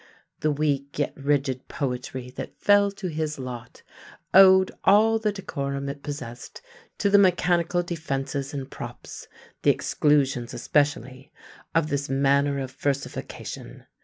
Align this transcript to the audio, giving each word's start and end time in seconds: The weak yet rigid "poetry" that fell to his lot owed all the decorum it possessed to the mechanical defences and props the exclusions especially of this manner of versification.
The 0.39 0.49
weak 0.49 0.97
yet 0.97 1.13
rigid 1.15 1.67
"poetry" 1.67 2.31
that 2.31 2.57
fell 2.57 2.89
to 2.89 3.07
his 3.07 3.37
lot 3.37 3.83
owed 4.33 4.71
all 4.83 5.19
the 5.19 5.31
decorum 5.31 5.87
it 5.89 6.01
possessed 6.01 6.59
to 6.97 7.07
the 7.11 7.19
mechanical 7.19 7.83
defences 7.83 8.51
and 8.51 8.67
props 8.67 9.27
the 9.61 9.69
exclusions 9.69 10.55
especially 10.55 11.31
of 11.75 11.89
this 11.89 12.09
manner 12.09 12.57
of 12.57 12.71
versification. 12.71 13.85